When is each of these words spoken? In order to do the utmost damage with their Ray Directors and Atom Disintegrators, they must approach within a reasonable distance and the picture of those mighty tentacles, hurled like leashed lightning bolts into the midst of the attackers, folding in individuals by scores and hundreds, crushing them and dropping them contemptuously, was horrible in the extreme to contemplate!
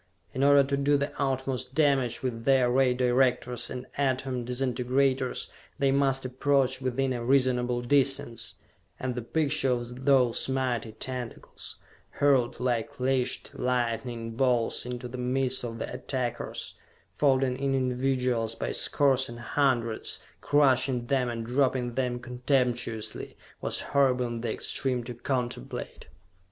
In 0.33 0.43
order 0.43 0.63
to 0.63 0.77
do 0.77 0.97
the 0.97 1.11
utmost 1.21 1.75
damage 1.75 2.23
with 2.23 2.43
their 2.43 2.71
Ray 2.71 2.91
Directors 2.95 3.69
and 3.69 3.85
Atom 3.99 4.43
Disintegrators, 4.45 5.47
they 5.77 5.91
must 5.91 6.25
approach 6.25 6.81
within 6.81 7.13
a 7.13 7.23
reasonable 7.23 7.83
distance 7.83 8.55
and 8.99 9.13
the 9.13 9.21
picture 9.21 9.69
of 9.73 10.05
those 10.05 10.49
mighty 10.49 10.93
tentacles, 10.93 11.75
hurled 12.13 12.59
like 12.59 12.99
leashed 12.99 13.51
lightning 13.53 14.31
bolts 14.31 14.87
into 14.87 15.07
the 15.07 15.19
midst 15.19 15.63
of 15.63 15.77
the 15.77 15.93
attackers, 15.93 16.73
folding 17.13 17.55
in 17.59 17.75
individuals 17.75 18.55
by 18.55 18.71
scores 18.71 19.29
and 19.29 19.39
hundreds, 19.39 20.19
crushing 20.41 21.05
them 21.05 21.29
and 21.29 21.45
dropping 21.45 21.93
them 21.93 22.17
contemptuously, 22.17 23.37
was 23.61 23.81
horrible 23.81 24.25
in 24.25 24.41
the 24.41 24.51
extreme 24.51 25.03
to 25.03 25.13
contemplate! 25.13 26.07